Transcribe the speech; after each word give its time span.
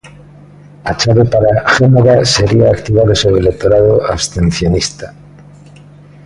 A 0.89 0.93
chave 1.01 1.23
para 1.33 1.53
Génova 1.75 2.15
sería 2.35 2.65
activar 2.75 3.07
o 3.15 3.19
seu 3.23 3.33
electorado 3.41 3.93
abstencionista. 4.13 5.07